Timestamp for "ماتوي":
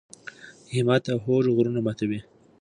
1.85-2.19